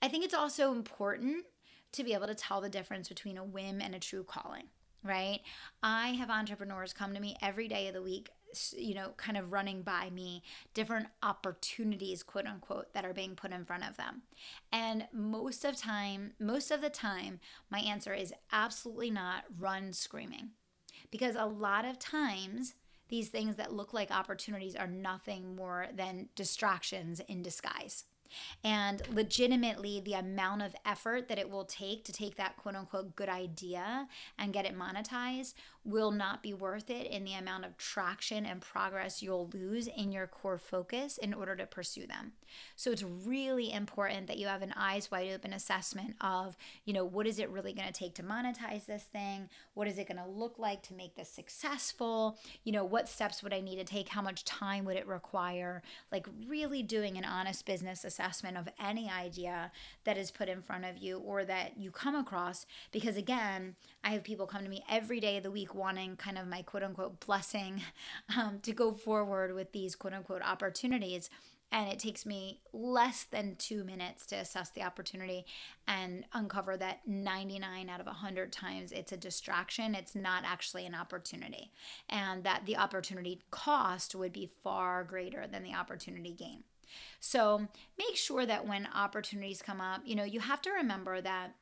I 0.00 0.08
think 0.08 0.24
it's 0.24 0.34
also 0.34 0.72
important 0.72 1.44
to 1.92 2.04
be 2.04 2.12
able 2.12 2.26
to 2.26 2.34
tell 2.34 2.60
the 2.60 2.68
difference 2.68 3.08
between 3.08 3.38
a 3.38 3.44
whim 3.44 3.80
and 3.80 3.94
a 3.94 3.98
true 3.98 4.24
calling 4.24 4.68
right? 5.06 5.40
I 5.82 6.08
have 6.08 6.30
entrepreneurs 6.30 6.92
come 6.92 7.14
to 7.14 7.20
me 7.20 7.36
every 7.42 7.68
day 7.68 7.88
of 7.88 7.94
the 7.94 8.02
week, 8.02 8.30
you 8.76 8.94
know, 8.94 9.10
kind 9.16 9.36
of 9.36 9.52
running 9.52 9.82
by 9.82 10.10
me 10.10 10.42
different 10.74 11.08
opportunities, 11.22 12.22
quote 12.22 12.46
unquote, 12.46 12.92
that 12.94 13.04
are 13.04 13.12
being 13.12 13.34
put 13.34 13.52
in 13.52 13.64
front 13.64 13.88
of 13.88 13.96
them. 13.96 14.22
And 14.72 15.06
most 15.12 15.64
of 15.64 15.76
time, 15.76 16.32
most 16.38 16.70
of 16.70 16.80
the 16.80 16.90
time, 16.90 17.40
my 17.70 17.80
answer 17.80 18.14
is 18.14 18.34
absolutely 18.52 19.10
not 19.10 19.44
run 19.58 19.92
screaming. 19.92 20.50
Because 21.10 21.36
a 21.36 21.46
lot 21.46 21.84
of 21.84 21.98
times 21.98 22.74
these 23.08 23.28
things 23.28 23.56
that 23.56 23.72
look 23.72 23.94
like 23.94 24.10
opportunities 24.10 24.74
are 24.74 24.88
nothing 24.88 25.54
more 25.54 25.86
than 25.94 26.28
distractions 26.34 27.20
in 27.28 27.42
disguise 27.42 28.04
And 28.64 29.02
legitimately, 29.12 30.00
the 30.00 30.14
amount 30.14 30.62
of 30.62 30.74
effort 30.84 31.28
that 31.28 31.38
it 31.38 31.50
will 31.50 31.64
take 31.64 32.04
to 32.04 32.12
take 32.12 32.36
that 32.36 32.56
quote 32.56 32.74
unquote 32.74 33.16
good 33.16 33.28
idea 33.28 34.08
and 34.38 34.52
get 34.52 34.66
it 34.66 34.76
monetized 34.76 35.54
will 35.86 36.10
not 36.10 36.42
be 36.42 36.52
worth 36.52 36.90
it 36.90 37.06
in 37.06 37.24
the 37.24 37.34
amount 37.34 37.64
of 37.64 37.76
traction 37.76 38.44
and 38.44 38.60
progress 38.60 39.22
you'll 39.22 39.48
lose 39.54 39.86
in 39.86 40.10
your 40.10 40.26
core 40.26 40.58
focus 40.58 41.16
in 41.16 41.32
order 41.32 41.54
to 41.54 41.64
pursue 41.64 42.06
them. 42.06 42.32
So 42.74 42.90
it's 42.90 43.04
really 43.04 43.72
important 43.72 44.26
that 44.26 44.38
you 44.38 44.48
have 44.48 44.62
an 44.62 44.74
eyes 44.76 45.10
wide 45.10 45.30
open 45.32 45.52
assessment 45.52 46.16
of, 46.20 46.56
you 46.84 46.92
know, 46.92 47.04
what 47.04 47.26
is 47.26 47.38
it 47.38 47.50
really 47.50 47.72
going 47.72 47.86
to 47.86 47.92
take 47.92 48.14
to 48.16 48.22
monetize 48.22 48.86
this 48.86 49.04
thing? 49.04 49.48
What 49.74 49.86
is 49.86 49.98
it 49.98 50.08
going 50.08 50.22
to 50.22 50.28
look 50.28 50.58
like 50.58 50.82
to 50.84 50.94
make 50.94 51.14
this 51.14 51.30
successful? 51.30 52.36
You 52.64 52.72
know, 52.72 52.84
what 52.84 53.08
steps 53.08 53.42
would 53.42 53.54
I 53.54 53.60
need 53.60 53.76
to 53.76 53.84
take? 53.84 54.08
How 54.08 54.22
much 54.22 54.44
time 54.44 54.84
would 54.86 54.96
it 54.96 55.06
require? 55.06 55.82
Like 56.10 56.26
really 56.48 56.82
doing 56.82 57.16
an 57.16 57.24
honest 57.24 57.64
business 57.64 58.04
assessment 58.04 58.15
of 58.18 58.68
any 58.78 59.10
idea 59.10 59.70
that 60.04 60.16
is 60.16 60.30
put 60.30 60.48
in 60.48 60.62
front 60.62 60.84
of 60.84 60.98
you 60.98 61.18
or 61.18 61.44
that 61.44 61.78
you 61.78 61.90
come 61.90 62.14
across 62.14 62.66
because 62.92 63.16
again, 63.16 63.76
I 64.04 64.10
have 64.10 64.24
people 64.24 64.46
come 64.46 64.62
to 64.62 64.68
me 64.68 64.84
every 64.88 65.20
day 65.20 65.36
of 65.36 65.42
the 65.42 65.50
week 65.50 65.74
wanting 65.74 66.16
kind 66.16 66.38
of 66.38 66.46
my 66.46 66.62
quote 66.62 66.82
unquote 66.82 67.24
blessing 67.24 67.82
um, 68.36 68.60
to 68.62 68.72
go 68.72 68.92
forward 68.92 69.54
with 69.54 69.72
these 69.72 69.94
quote 69.94 70.14
unquote 70.14 70.42
opportunities. 70.42 71.30
And 71.72 71.88
it 71.88 71.98
takes 71.98 72.24
me 72.24 72.60
less 72.72 73.24
than 73.24 73.56
two 73.56 73.82
minutes 73.82 74.24
to 74.26 74.36
assess 74.36 74.70
the 74.70 74.84
opportunity 74.84 75.44
and 75.88 76.24
uncover 76.32 76.76
that 76.76 77.00
99 77.06 77.88
out 77.90 77.98
of 77.98 78.06
100 78.06 78.52
times 78.52 78.92
it's 78.92 79.10
a 79.10 79.16
distraction. 79.16 79.94
It's 79.94 80.14
not 80.14 80.44
actually 80.46 80.86
an 80.86 80.94
opportunity. 80.94 81.72
And 82.08 82.44
that 82.44 82.66
the 82.66 82.76
opportunity 82.76 83.42
cost 83.50 84.14
would 84.14 84.32
be 84.32 84.48
far 84.62 85.02
greater 85.02 85.46
than 85.46 85.64
the 85.64 85.74
opportunity 85.74 86.32
gain. 86.32 86.62
So 87.20 87.68
make 87.98 88.16
sure 88.16 88.46
that 88.46 88.66
when 88.66 88.88
opportunities 88.94 89.62
come 89.62 89.80
up, 89.80 90.02
you 90.04 90.14
know, 90.14 90.24
you 90.24 90.40
have 90.40 90.62
to 90.62 90.70
remember 90.70 91.20
that 91.20 91.54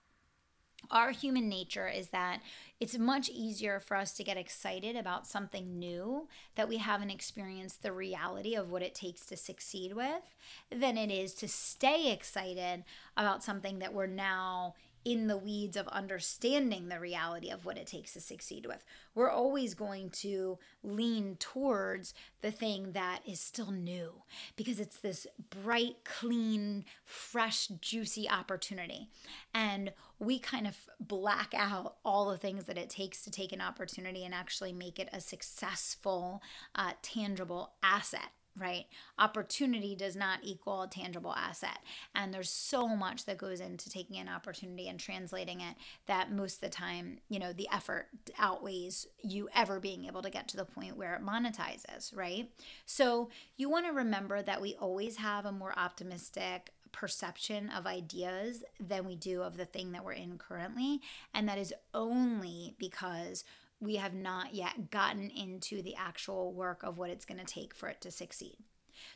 our 0.91 1.11
human 1.11 1.49
nature 1.49 1.89
is 1.89 2.09
that 2.09 2.41
it's 2.81 2.99
much 2.99 3.31
easier 3.31 3.81
for 3.81 3.97
us 3.97 4.13
to 4.15 4.25
get 4.25 4.37
excited 4.37 4.97
about 4.97 5.27
something 5.27 5.79
new 5.79 6.29
that 6.57 6.69
we 6.69 6.79
haven't 6.79 7.11
experienced 7.11 7.83
the 7.83 7.93
reality 7.93 8.55
of 8.55 8.71
what 8.71 8.83
it 8.83 8.95
takes 8.95 9.25
to 9.27 9.37
succeed 9.37 9.95
with 9.95 10.23
than 10.71 10.99
it 10.99 11.11
is 11.11 11.35
to 11.35 11.49
stay 11.49 12.13
excited 12.13 12.85
about 13.17 13.43
something 13.43 13.79
that 13.79 13.95
we're 13.95 14.07
now 14.07 14.75
in 15.05 15.27
the 15.27 15.37
weeds 15.37 15.77
of 15.77 15.87
understanding 15.89 16.89
the 16.89 16.99
reality 16.99 17.51
of 17.51 17.65
what 17.65 17.77
it 17.77 17.87
takes 17.87 18.13
to 18.15 18.21
succeed 18.21 18.67
with. 18.67 18.85
We're 19.15 19.31
always 19.31 19.75
going 19.75 20.11
to 20.11 20.59
lean 20.83 21.37
towards 21.39 22.15
the 22.41 22.51
thing 22.51 22.93
that 22.93 23.21
is 23.27 23.41
still 23.41 23.71
new 23.71 24.23
because 24.57 24.81
it's 24.81 24.99
this 24.99 25.27
bright, 25.51 25.97
clean, 26.05 26.85
fresh, 27.05 27.69
juicy 27.81 28.29
opportunity. 28.29 29.09
And 29.55 29.93
we 30.19 30.39
kind 30.39 30.67
of 30.67 30.77
black 31.01 31.53
out 31.55 31.97
all 32.05 32.31
the 32.31 32.39
things 32.39 32.65
that 32.65 32.79
it 32.79 32.89
takes 32.89 33.23
to 33.25 33.31
take 33.31 33.53
an 33.53 33.61
opportunity 33.61 34.25
and 34.25 34.35
actually 34.35 34.73
make 34.73 34.99
it 34.99 35.09
a 35.13 35.21
successful, 35.21 36.43
uh, 36.75 36.93
tangible 37.03 37.73
asset 37.83 38.31
right? 38.57 38.87
Opportunity 39.19 39.97
does 39.97 40.15
not 40.15 40.39
equal 40.43 40.83
a 40.83 40.89
tangible 40.89 41.35
asset. 41.35 41.79
And 42.15 42.33
there's 42.33 42.51
so 42.51 42.89
much 42.89 43.25
that 43.25 43.39
goes 43.39 43.61
into 43.61 43.91
taking 43.91 44.19
an 44.19 44.29
opportunity 44.29 44.89
and 44.89 44.99
translating 44.99 45.61
it 45.61 45.75
that 46.07 46.31
most 46.31 46.57
of 46.57 46.61
the 46.61 46.69
time, 46.69 47.19
you 47.29 47.39
know, 47.39 47.53
the 47.53 47.69
effort 47.73 48.07
outweighs 48.39 49.07
you 49.23 49.49
ever 49.55 49.81
being 49.81 50.05
able 50.05 50.23
to 50.23 50.31
get 50.31 50.49
to 50.49 50.57
the 50.57 50.65
point 50.65 50.97
where 50.97 51.15
it 51.15 51.23
monetizes, 51.23 52.17
right? 52.17 52.51
So 52.87 53.31
you 53.57 53.69
want 53.69 53.87
to 53.87 53.93
remember 53.93 54.43
that 54.43 54.63
we 54.63 54.75
always 54.77 55.17
have 55.17 55.47
a 55.47 55.53
more 55.53 55.77
optimistic, 55.77 56.71
perception 56.95 57.71
of 57.71 57.89
ideas 57.89 58.63
than 58.79 59.05
we 59.05 59.17
do 59.17 59.43
of 59.43 59.57
the 59.57 59.65
thing 59.65 59.91
that 59.91 60.05
we're 60.05 60.13
in 60.13 60.39
currently. 60.39 61.01
And 61.35 61.49
that 61.49 61.59
is 61.59 61.75
only 61.93 62.77
because 62.79 63.43
we 63.85 63.97
have 63.97 64.15
not 64.15 64.55
yet 64.55 64.91
gotten 64.91 65.31
into 65.31 65.83
the 65.83 65.95
actual 65.95 66.53
work 66.53 66.83
of 66.83 66.99
what 66.99 67.11
it's 67.11 67.25
going 67.25 67.39
to 67.39 67.45
take 67.45 67.75
for 67.75 67.89
it 67.89 68.01
to 68.01 68.11
succeed. 68.11 68.57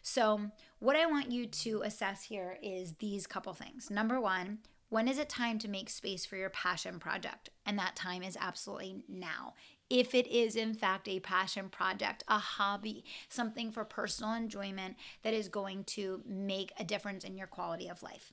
So, 0.02 0.50
what 0.78 0.96
I 0.96 1.06
want 1.06 1.30
you 1.30 1.46
to 1.46 1.82
assess 1.82 2.24
here 2.24 2.58
is 2.62 2.94
these 2.94 3.26
couple 3.26 3.54
things. 3.54 3.90
Number 3.90 4.20
one, 4.20 4.58
when 4.90 5.08
is 5.08 5.18
it 5.18 5.28
time 5.28 5.58
to 5.60 5.68
make 5.68 5.90
space 5.90 6.24
for 6.24 6.36
your 6.36 6.50
passion 6.50 6.98
project? 6.98 7.50
And 7.66 7.78
that 7.78 7.96
time 7.96 8.22
is 8.22 8.38
absolutely 8.40 9.02
now. 9.08 9.54
If 9.90 10.14
it 10.14 10.26
is, 10.26 10.56
in 10.56 10.74
fact, 10.74 11.08
a 11.08 11.20
passion 11.20 11.68
project, 11.68 12.24
a 12.28 12.38
hobby, 12.38 13.04
something 13.28 13.70
for 13.70 13.84
personal 13.84 14.34
enjoyment 14.34 14.96
that 15.22 15.34
is 15.34 15.48
going 15.48 15.84
to 15.84 16.22
make 16.26 16.72
a 16.78 16.84
difference 16.84 17.24
in 17.24 17.36
your 17.36 17.46
quality 17.46 17.88
of 17.88 18.02
life. 18.02 18.32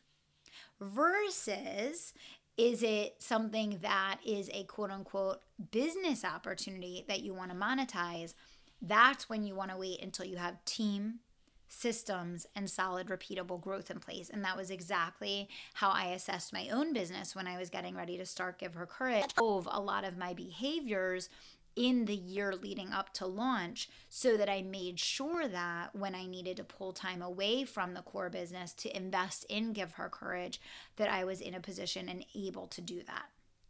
Versus 0.80 2.14
is 2.58 2.84
it 2.84 3.16
something 3.20 3.80
that 3.82 4.20
is 4.26 4.50
a 4.54 4.64
quote 4.64 4.92
unquote 4.92 5.42
business 5.72 6.24
opportunity 6.24 7.04
that 7.08 7.22
you 7.22 7.34
want 7.34 7.52
to 7.52 7.58
monetize? 7.58 8.34
That's 8.82 9.30
when 9.30 9.44
you 9.44 9.56
want 9.56 9.72
to 9.72 9.78
wait 9.78 10.02
until 10.02 10.26
you 10.26 10.38
have 10.38 10.64
team, 10.66 11.20
systems, 11.68 12.46
and 12.56 12.70
solid, 12.70 13.08
repeatable 13.08 13.60
growth 13.60 13.90
in 13.90 14.00
place. 14.00 14.30
And 14.30 14.44
that 14.46 14.56
was 14.56 14.70
exactly 14.70 15.50
how 15.74 15.90
I 15.90 16.08
assessed 16.08 16.54
my 16.54 16.70
own 16.70 16.94
business 16.94 17.36
when 17.36 17.48
I 17.48 17.58
was 17.58 17.70
getting 17.70 17.96
ready 17.96 18.18
to 18.18 18.26
start 18.26 18.60
Give 18.60 18.74
Her 18.74 18.86
Courage. 18.86 19.32
A 19.38 19.82
lot 19.82 20.06
of 20.06 20.18
my 20.18 20.34
behaviors 20.34 21.30
in 21.76 22.06
the 22.06 22.16
year 22.16 22.56
leading 22.56 22.92
up 22.92 23.14
to 23.14 23.26
launch 23.26 23.90
so 24.10 24.38
that 24.38 24.50
I 24.50 24.62
made 24.62 25.00
sure 25.00 25.48
that 25.48 25.96
when 25.96 26.16
I 26.16 26.26
needed 26.26 26.58
to 26.58 26.64
pull 26.64 26.94
time 26.94 27.22
away 27.22 27.66
from 27.66 27.94
the 27.94 28.02
core 28.02 28.30
business 28.30 28.74
to 28.76 28.96
invest 28.96 29.46
in 29.46 29.74
Give 29.74 29.94
Her 29.94 30.10
Courage, 30.10 30.62
that 30.96 31.10
I 31.10 31.24
was 31.26 31.42
in 31.42 31.54
a 31.54 31.60
position 31.60 32.08
and 32.10 32.26
able 32.36 32.68
to 32.68 32.82
do 32.82 33.02
that. 33.04 33.26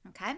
Okay. 0.10 0.36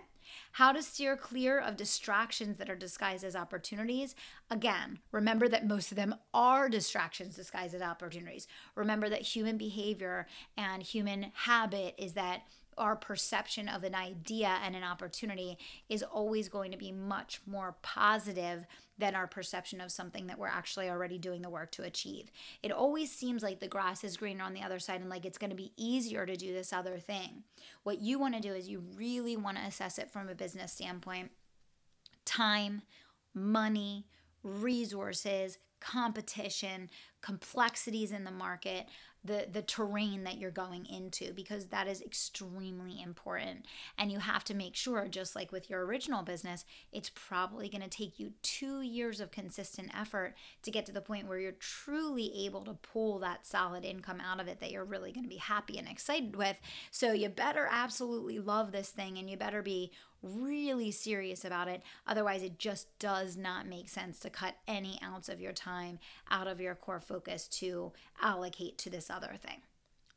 How 0.54 0.72
to 0.72 0.82
steer 0.82 1.16
clear 1.18 1.60
of 1.60 1.78
distractions 1.78 2.58
that 2.58 2.70
are 2.70 2.76
disguised 2.76 3.24
as 3.24 3.36
opportunities. 3.36 4.16
Again, 4.50 5.00
remember 5.12 5.48
that 5.50 5.68
most 5.68 5.92
of 5.92 5.98
them 5.98 6.16
are 6.34 6.70
distractions 6.70 7.36
disguised 7.36 7.74
as 7.74 7.82
opportunities. 7.82 8.48
Remember 8.76 9.10
that 9.10 9.22
human 9.22 9.58
behavior 9.58 10.28
and 10.58 10.84
human 10.84 11.32
habit 11.34 11.96
is 11.98 12.14
that 12.14 12.44
our 12.78 12.96
perception 12.96 13.68
of 13.68 13.84
an 13.84 13.96
idea 13.96 14.58
and 14.64 14.76
an 14.76 14.84
opportunity 14.84 15.58
is 15.90 16.04
always 16.04 16.50
going 16.50 16.72
to 16.72 16.78
be 16.78 16.92
much 16.92 17.42
more 17.46 17.76
positive 17.82 18.66
than 18.98 19.16
our 19.16 19.28
perception 19.28 19.80
of 19.80 19.92
something 19.92 20.28
that 20.28 20.40
we're 20.40 20.48
actually 20.48 20.90
already 20.90 21.18
doing 21.18 21.42
the 21.42 21.50
work 21.50 21.72
to 21.72 21.84
achieve. 21.84 22.32
It 22.64 22.72
always 22.72 23.12
seems 23.12 23.44
like 23.44 23.60
the 23.60 23.68
grass 23.68 24.04
is 24.04 24.18
greener 24.18 24.44
on 24.44 24.54
the 24.54 24.64
other 24.64 24.80
side 24.80 25.02
and 25.02 25.10
like 25.10 25.26
it's 25.26 25.38
going 25.38 25.52
to 25.52 25.56
be 25.56 25.74
easier 25.78 26.26
to 26.26 26.36
do 26.36 26.54
this 26.54 26.74
other 26.74 26.98
thing. 26.98 27.44
What 27.84 28.02
you 28.02 28.20
want 28.20 28.36
to 28.36 28.42
do 28.42 28.54
is 28.54 28.68
you 28.68 28.84
really 28.96 29.38
want 29.38 29.58
to 29.58 29.64
assess 29.64 29.98
it 29.98 30.12
from 30.12 30.30
a 30.30 30.36
business 30.36 30.74
standpoint 30.74 31.32
time, 32.26 32.82
money, 33.34 34.06
resources, 34.44 35.58
competition, 35.80 36.90
complexities 37.22 38.12
in 38.12 38.24
the 38.24 38.32
market, 38.32 38.88
the 39.24 39.48
the 39.52 39.64
terrain 39.64 40.24
that 40.24 40.38
you're 40.38 40.52
going 40.52 40.86
into 40.86 41.34
because 41.34 41.68
that 41.68 41.88
is 41.88 42.02
extremely 42.02 43.02
important. 43.02 43.66
And 43.98 44.12
you 44.12 44.20
have 44.20 44.44
to 44.46 44.54
make 44.54 44.76
sure 44.76 45.08
just 45.08 45.36
like 45.36 45.52
with 45.52 45.70
your 45.70 45.86
original 45.86 46.24
business 46.24 46.64
it's 46.94 47.12
probably 47.14 47.68
going 47.68 47.82
to 47.82 47.90
take 47.90 48.20
you 48.20 48.34
2 48.44 48.82
years 48.82 49.20
of 49.20 49.32
consistent 49.32 49.90
effort 50.00 50.36
to 50.62 50.72
get 50.72 50.86
to 50.86 50.92
the 50.92 51.02
point 51.02 51.28
where 51.28 51.40
you're 51.40 51.52
truly 51.54 52.46
able 52.46 52.64
to 52.66 52.74
pull 52.74 53.20
that 53.20 53.46
solid 53.46 53.84
income 53.84 54.22
out 54.22 54.40
of 54.40 54.48
it 54.48 54.60
that 54.60 54.72
you're 54.72 54.86
really 54.86 55.12
going 55.12 55.26
to 55.26 55.30
be 55.30 55.38
happy 55.38 55.78
and 55.78 55.88
excited 55.90 56.36
with. 56.36 56.58
So 56.92 57.12
you 57.12 57.28
better 57.30 57.68
absolutely 57.70 58.40
love 58.40 58.72
this 58.72 58.92
thing 58.92 59.18
and 59.18 59.30
you 59.30 59.36
better 59.36 59.64
be 59.64 59.92
really 60.22 60.92
serious 60.92 61.46
about 61.46 61.68
it. 61.68 61.82
Otherwise, 62.06 62.44
it 62.44 62.60
just 62.60 62.88
does 63.00 63.38
not 63.38 63.68
make 63.68 63.90
sense 63.90 64.20
to 64.20 64.30
cut 64.30 64.56
any 64.68 65.00
ounce 65.04 65.30
of 65.30 65.42
your 65.42 65.54
time 65.54 66.00
out 66.30 66.48
of 66.48 66.62
your 66.62 66.76
core 66.76 67.00
focus 67.00 67.48
to 67.48 67.92
allocate 68.22 68.78
to 68.80 68.90
this 68.90 69.10
other 69.10 69.34
thing. 69.42 69.62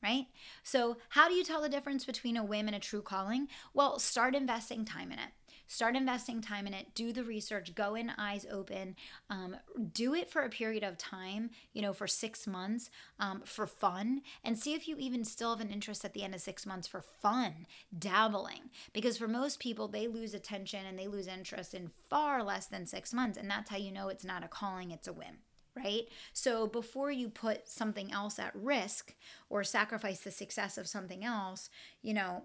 Right? 0.02 0.26
So, 0.62 0.96
how 1.10 1.28
do 1.28 1.34
you 1.34 1.44
tell 1.44 1.60
the 1.60 1.68
difference 1.68 2.06
between 2.06 2.38
a 2.38 2.44
whim 2.44 2.66
and 2.66 2.76
a 2.76 2.80
true 2.80 3.02
calling? 3.02 3.48
Well, 3.74 3.98
start 3.98 4.34
investing 4.34 4.86
time 4.86 5.12
in 5.12 5.18
it 5.18 5.32
start 5.70 5.94
investing 5.94 6.40
time 6.40 6.66
in 6.66 6.74
it 6.74 6.92
do 6.96 7.12
the 7.12 7.22
research 7.22 7.76
go 7.76 7.94
in 7.94 8.10
eyes 8.18 8.44
open 8.50 8.96
um, 9.30 9.56
do 9.92 10.14
it 10.14 10.28
for 10.28 10.42
a 10.42 10.48
period 10.48 10.82
of 10.82 10.98
time 10.98 11.48
you 11.72 11.80
know 11.80 11.92
for 11.92 12.08
six 12.08 12.44
months 12.44 12.90
um, 13.20 13.40
for 13.44 13.68
fun 13.68 14.20
and 14.42 14.58
see 14.58 14.74
if 14.74 14.88
you 14.88 14.96
even 14.98 15.24
still 15.24 15.50
have 15.50 15.64
an 15.64 15.70
interest 15.72 16.04
at 16.04 16.12
the 16.12 16.24
end 16.24 16.34
of 16.34 16.40
six 16.40 16.66
months 16.66 16.88
for 16.88 17.00
fun 17.00 17.66
dabbling 17.96 18.68
because 18.92 19.16
for 19.16 19.28
most 19.28 19.60
people 19.60 19.86
they 19.86 20.08
lose 20.08 20.34
attention 20.34 20.84
and 20.84 20.98
they 20.98 21.06
lose 21.06 21.28
interest 21.28 21.72
in 21.72 21.88
far 22.08 22.42
less 22.42 22.66
than 22.66 22.84
six 22.84 23.14
months 23.14 23.38
and 23.38 23.48
that's 23.48 23.70
how 23.70 23.76
you 23.76 23.92
know 23.92 24.08
it's 24.08 24.24
not 24.24 24.44
a 24.44 24.48
calling 24.48 24.90
it's 24.90 25.06
a 25.06 25.12
whim 25.12 25.36
right? 25.76 26.08
So 26.32 26.66
before 26.66 27.12
you 27.12 27.28
put 27.28 27.68
something 27.68 28.12
else 28.12 28.40
at 28.40 28.50
risk 28.56 29.14
or 29.48 29.62
sacrifice 29.62 30.18
the 30.18 30.32
success 30.32 30.76
of 30.76 30.88
something 30.88 31.24
else, 31.24 31.70
you 32.02 32.12
know, 32.12 32.42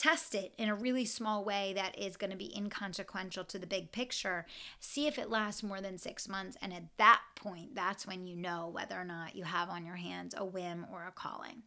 test 0.00 0.34
it 0.34 0.54
in 0.56 0.70
a 0.70 0.74
really 0.74 1.04
small 1.04 1.44
way 1.44 1.74
that 1.74 1.98
is 1.98 2.16
going 2.16 2.30
to 2.30 2.36
be 2.36 2.56
inconsequential 2.56 3.44
to 3.44 3.58
the 3.58 3.66
big 3.66 3.92
picture. 3.92 4.46
See 4.80 5.06
if 5.06 5.18
it 5.18 5.28
lasts 5.28 5.62
more 5.62 5.82
than 5.82 5.98
six 5.98 6.26
months. 6.26 6.56
And 6.62 6.72
at 6.72 6.84
that 6.96 7.20
point, 7.36 7.74
that's 7.74 8.06
when 8.06 8.26
you 8.26 8.34
know 8.34 8.70
whether 8.72 8.98
or 8.98 9.04
not 9.04 9.36
you 9.36 9.44
have 9.44 9.68
on 9.68 9.84
your 9.84 9.96
hands 9.96 10.34
a 10.36 10.44
whim 10.44 10.86
or 10.90 11.06
a 11.06 11.12
calling. 11.12 11.64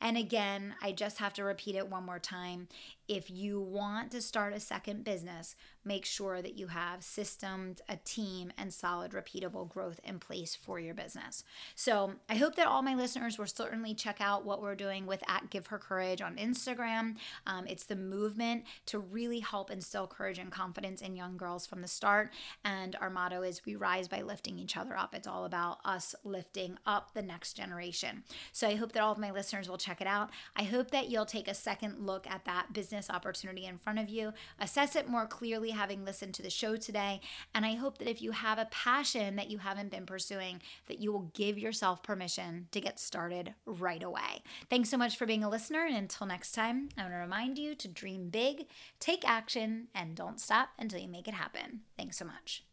And 0.00 0.16
again, 0.16 0.74
I 0.82 0.92
just 0.92 1.18
have 1.18 1.34
to 1.34 1.44
repeat 1.44 1.74
it 1.74 1.88
one 1.88 2.04
more 2.04 2.18
time. 2.18 2.68
If 3.06 3.30
you 3.30 3.60
want 3.60 4.10
to 4.12 4.22
start 4.22 4.54
a 4.54 4.60
second 4.60 5.04
business, 5.04 5.56
make 5.84 6.06
sure 6.06 6.40
that 6.40 6.58
you 6.58 6.68
have 6.68 7.04
systems, 7.04 7.82
a 7.86 7.96
team, 7.96 8.50
and 8.56 8.72
solid, 8.72 9.12
repeatable 9.12 9.68
growth 9.68 10.00
in 10.04 10.18
place 10.18 10.54
for 10.54 10.78
your 10.80 10.94
business. 10.94 11.44
So 11.74 12.14
I 12.30 12.36
hope 12.36 12.56
that 12.56 12.66
all 12.66 12.80
my 12.80 12.94
listeners 12.94 13.38
will 13.38 13.46
certainly 13.46 13.92
check 13.94 14.22
out 14.22 14.46
what 14.46 14.62
we're 14.62 14.74
doing 14.74 15.04
with 15.04 15.22
at 15.28 15.50
Give 15.50 15.66
Her 15.66 15.78
Courage 15.78 16.22
on 16.22 16.36
Instagram. 16.36 17.16
Um, 17.46 17.66
it's 17.66 17.84
the 17.84 17.96
movement 17.96 18.64
to 18.86 18.98
really 18.98 19.40
help 19.40 19.70
instill 19.70 20.06
courage 20.06 20.38
and 20.38 20.50
confidence 20.50 21.02
in 21.02 21.14
young 21.14 21.36
girls 21.36 21.66
from 21.66 21.82
the 21.82 21.88
start. 21.88 22.30
And 22.64 22.96
our 23.02 23.10
motto 23.10 23.42
is 23.42 23.66
we 23.66 23.76
rise 23.76 24.08
by 24.08 24.22
lifting 24.22 24.58
each 24.58 24.78
other 24.78 24.96
up. 24.96 25.14
It's 25.14 25.28
all 25.28 25.44
about 25.44 25.78
us 25.84 26.14
lifting 26.24 26.78
up 26.86 27.12
the 27.12 27.22
next 27.22 27.52
generation. 27.52 28.24
So 28.52 28.66
I 28.66 28.76
hope 28.76 28.92
that 28.92 29.02
all 29.02 29.12
of 29.12 29.18
my 29.18 29.30
listeners 29.30 29.44
will 29.62 29.78
check 29.78 30.00
it 30.00 30.06
out. 30.06 30.30
I 30.56 30.64
hope 30.64 30.90
that 30.90 31.08
you'll 31.08 31.26
take 31.26 31.48
a 31.48 31.54
second 31.54 32.06
look 32.06 32.26
at 32.28 32.44
that 32.44 32.72
business 32.72 33.10
opportunity 33.10 33.64
in 33.66 33.78
front 33.78 33.98
of 33.98 34.08
you, 34.08 34.32
assess 34.58 34.96
it 34.96 35.08
more 35.08 35.26
clearly 35.26 35.70
having 35.70 36.04
listened 36.04 36.34
to 36.34 36.42
the 36.42 36.50
show 36.50 36.76
today. 36.76 37.20
And 37.54 37.64
I 37.64 37.74
hope 37.74 37.98
that 37.98 38.10
if 38.10 38.20
you 38.20 38.32
have 38.32 38.58
a 38.58 38.66
passion 38.66 39.36
that 39.36 39.50
you 39.50 39.58
haven't 39.58 39.90
been 39.90 40.06
pursuing, 40.06 40.60
that 40.86 41.00
you 41.00 41.12
will 41.12 41.30
give 41.34 41.58
yourself 41.58 42.02
permission 42.02 42.68
to 42.72 42.80
get 42.80 42.98
started 42.98 43.54
right 43.66 44.02
away. 44.02 44.42
Thanks 44.70 44.90
so 44.90 44.96
much 44.96 45.16
for 45.16 45.26
being 45.26 45.44
a 45.44 45.50
listener. 45.50 45.84
And 45.86 45.96
until 45.96 46.26
next 46.26 46.52
time, 46.52 46.88
I 46.96 47.02
want 47.02 47.14
to 47.14 47.18
remind 47.18 47.58
you 47.58 47.74
to 47.74 47.88
dream 47.88 48.28
big, 48.28 48.66
take 49.00 49.28
action, 49.28 49.88
and 49.94 50.14
don't 50.14 50.40
stop 50.40 50.70
until 50.78 51.00
you 51.00 51.08
make 51.08 51.28
it 51.28 51.34
happen. 51.34 51.80
Thanks 51.96 52.18
so 52.18 52.24
much. 52.24 52.64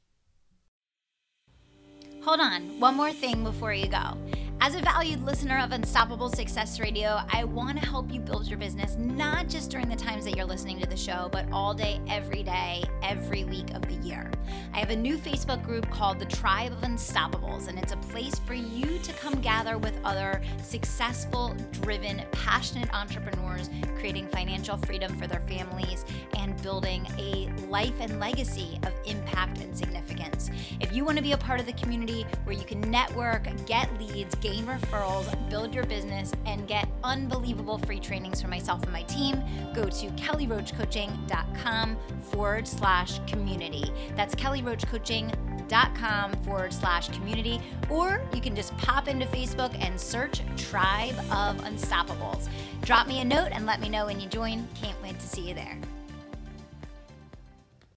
Hold 2.24 2.40
on, 2.40 2.80
one 2.80 2.96
more 2.96 3.12
thing 3.12 3.44
before 3.44 3.74
you 3.74 3.88
go. 3.88 4.16
As 4.64 4.76
a 4.76 4.80
valued 4.80 5.24
listener 5.24 5.58
of 5.58 5.72
Unstoppable 5.72 6.30
Success 6.30 6.80
Radio, 6.80 7.20
I 7.34 7.46
want 7.46 7.82
to 7.82 7.90
help 7.90 8.14
you 8.14 8.20
build 8.20 8.48
your 8.48 8.60
business 8.60 8.96
not 8.96 9.50
just 9.50 9.72
during 9.72 9.90
the 9.90 9.96
times 9.96 10.26
that 10.26 10.36
you're 10.36 10.46
listening 10.46 10.80
to 10.82 10.88
the 10.88 10.96
show, 10.96 11.30
but 11.32 11.52
all 11.52 11.74
day, 11.74 12.00
every 12.08 12.44
day, 12.44 12.84
every 13.02 13.44
week 13.44 13.72
of 13.74 13.82
the 13.88 13.96
year. 14.08 14.30
I 14.72 14.80
have 14.80 14.92
a 14.92 14.96
new 14.96 15.18
Facebook 15.18 15.64
group 15.64 15.90
called 15.90 16.20
the 16.20 16.26
Tribe 16.26 16.74
of 16.74 16.82
Unstoppables, 16.82 17.70
and 17.70 17.80
it's 17.80 17.92
a 17.92 17.98
place 17.98 18.38
for 18.38 18.54
you 18.54 19.00
to 19.00 19.14
come 19.14 19.42
gather 19.42 19.80
with 19.80 20.00
other 20.04 20.44
successful, 20.62 21.56
driven, 21.72 22.22
passionate 22.32 22.94
entrepreneurs 22.94 23.72
creating 23.98 24.28
financial 24.28 24.78
freedom 24.78 25.16
for 25.18 25.26
their 25.26 25.42
families 25.42 26.06
and 26.38 26.62
building 26.62 27.08
a 27.18 27.50
life 27.68 27.94
and 28.00 28.20
legacy 28.20 28.80
of 28.84 28.94
impact 29.06 29.60
and 29.60 29.76
significance. 29.76 30.52
If 30.80 30.94
you 30.94 31.04
want 31.04 31.18
to 31.18 31.24
be 31.24 31.32
a 31.32 31.38
part 31.38 31.60
of 31.60 31.66
the 31.66 31.74
community 32.12 32.38
where 32.44 32.56
you 32.56 32.64
can 32.66 32.82
network, 32.82 33.48
get 33.66 33.90
leads, 34.00 34.36
gain 34.36 34.66
referrals, 34.66 35.50
build 35.50 35.74
your 35.74 35.86
business, 35.86 36.32
and 36.46 36.68
get 36.68 36.88
unbelievable 37.04 37.80
free 37.80 38.00
trainings 38.00 38.40
from 38.42 38.52
myself 38.52 38.84
and 38.84 38.92
my 38.92 39.04
team, 39.04 39.42
go 39.74 39.86
to 39.86 40.08
kellyroachcoaching.com 40.12 41.98
forward 42.22 42.68
slash 42.68 43.20
community. 43.28 43.92
That's 44.16 44.36
kellyroachcoaching.com 44.36 46.34
forward 46.44 46.74
slash 46.74 47.10
community. 47.10 47.62
Or 47.90 48.22
you 48.34 48.42
can 48.42 48.56
just 48.56 48.76
pop 48.78 49.08
into 49.08 49.26
Facebook 49.28 49.76
and 49.84 50.00
search 50.00 50.42
Tribe 50.58 51.18
of 51.32 51.58
Unstoppables. 51.64 52.50
Drop 52.82 53.08
me 53.08 53.22
a 53.22 53.26
note 53.26 53.50
and 53.52 53.66
let 53.66 53.80
me 53.80 53.90
know 53.90 54.06
when 54.08 54.20
you 54.20 54.28
join. 54.28 54.68
Can't 54.76 55.02
wait 55.02 55.18
to 55.20 55.28
see 55.28 55.48
you 55.48 55.54
there. 55.54 55.78